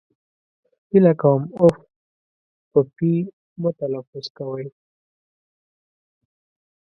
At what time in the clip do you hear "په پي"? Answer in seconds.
2.71-3.13